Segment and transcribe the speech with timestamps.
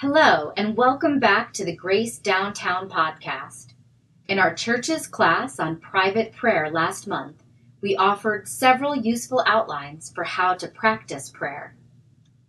[0.00, 3.72] Hello, and welcome back to the Grace Downtown podcast.
[4.28, 7.42] In our church's class on private prayer last month,
[7.80, 11.74] we offered several useful outlines for how to practice prayer.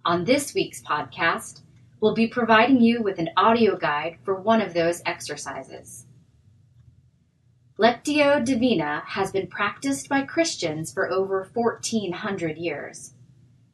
[0.05, 1.61] On this week's podcast,
[1.99, 6.05] we'll be providing you with an audio guide for one of those exercises.
[7.79, 13.15] Lectio Divina has been practiced by Christians for over 1400 years.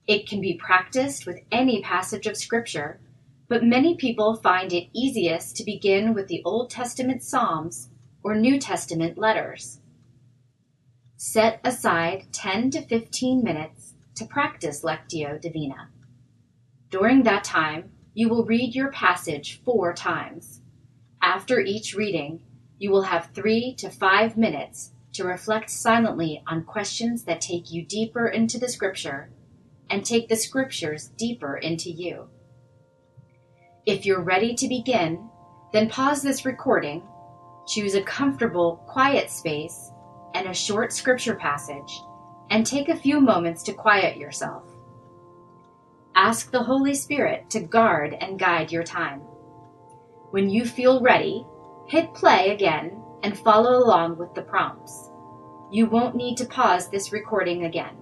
[0.07, 3.01] It can be practiced with any passage of Scripture,
[3.47, 7.89] but many people find it easiest to begin with the Old Testament Psalms
[8.23, 9.79] or New Testament letters.
[11.15, 15.89] Set aside 10 to 15 minutes to practice Lectio Divina.
[16.89, 20.61] During that time, you will read your passage four times.
[21.21, 22.41] After each reading,
[22.79, 27.85] you will have three to five minutes to reflect silently on questions that take you
[27.85, 29.29] deeper into the Scripture
[29.89, 32.29] and take the Scriptures deeper into you.
[33.85, 35.29] If you're ready to begin,
[35.71, 37.03] then pause this recording,
[37.67, 39.91] choose a comfortable, quiet space,
[40.33, 42.01] and a short Scripture passage,
[42.49, 44.63] and take a few moments to quiet yourself.
[46.15, 49.19] Ask the Holy Spirit to guard and guide your time.
[50.31, 51.45] When you feel ready,
[51.87, 55.11] hit play again and follow along with the prompts.
[55.71, 57.95] You won't need to pause this recording again.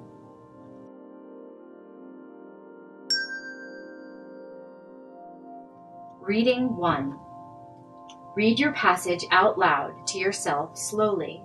[6.25, 7.19] Reading 1
[8.37, 11.43] Read your passage out loud to yourself slowly.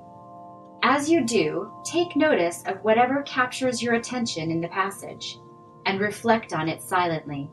[0.84, 5.40] As you do, take notice of whatever captures your attention in the passage
[5.84, 7.50] and reflect on it silently.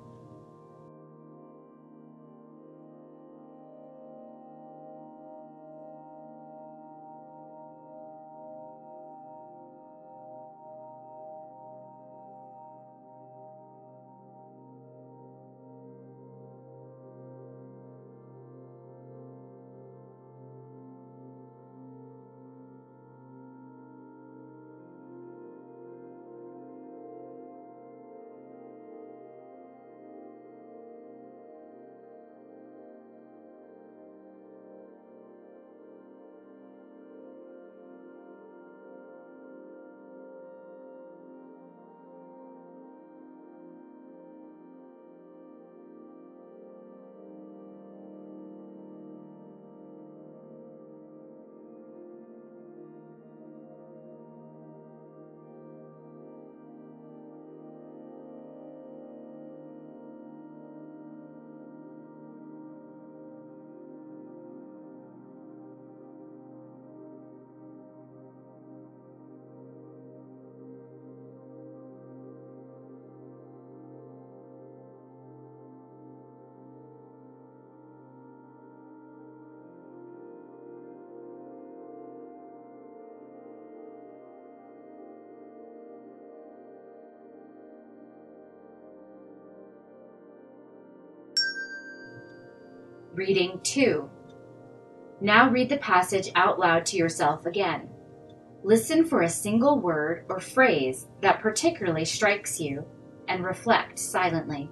[93.16, 94.10] Reading 2.
[95.22, 97.88] Now read the passage out loud to yourself again.
[98.62, 102.86] Listen for a single word or phrase that particularly strikes you
[103.30, 104.70] and reflect silently.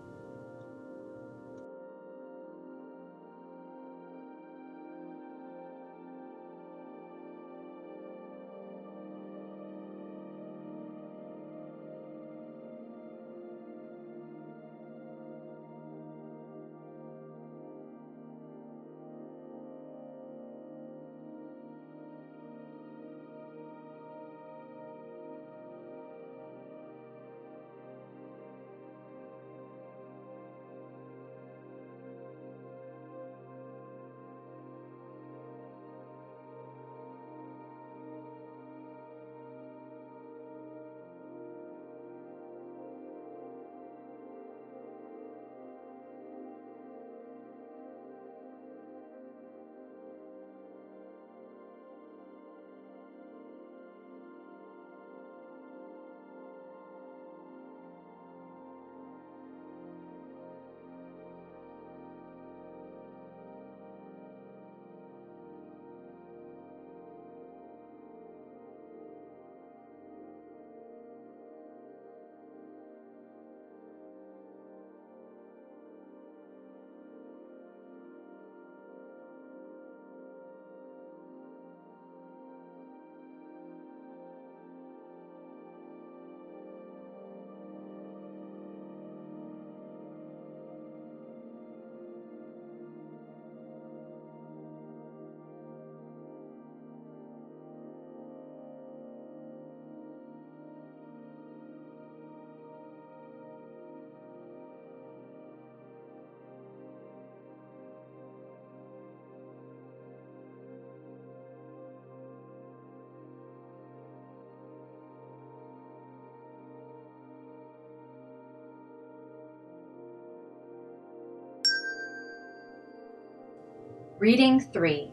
[124.23, 125.11] Reading 3.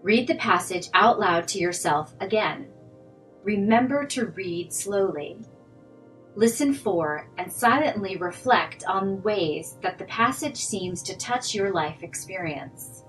[0.00, 2.68] Read the passage out loud to yourself again.
[3.42, 5.36] Remember to read slowly.
[6.34, 12.02] Listen for and silently reflect on ways that the passage seems to touch your life
[12.02, 13.04] experience.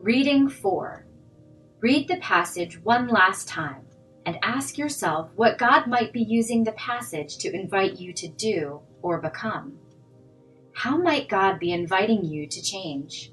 [0.00, 1.06] Reading 4.
[1.80, 3.86] Read the passage one last time
[4.26, 8.80] and ask yourself what God might be using the passage to invite you to do
[9.02, 9.78] or become.
[10.74, 13.32] How might God be inviting you to change?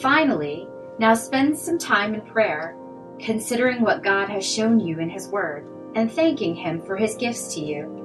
[0.00, 2.76] Finally, now spend some time in prayer,
[3.18, 7.54] considering what God has shown you in His Word, and thanking Him for His gifts
[7.54, 8.03] to you.